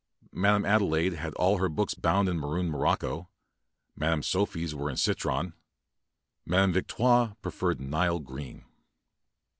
Madame 0.33 0.65
Adelaide 0.65 1.13
had 1.13 1.31
all 1.35 1.59
her 1.59 1.69
books 1.69 1.93
bound 1.93 2.27
in 2.27 2.39
maroon 2.39 2.67
morocco. 2.71 3.29
Madame 3.95 4.23
Sophie's 4.23 4.73
were 4.73 4.89
in 4.89 4.97
citron; 4.97 5.53
Madam 6.43 6.73
Vic 6.73 6.87
toire 6.87 7.35
preferred 7.43 7.79
Nile 7.79 8.17
green. 8.17 8.65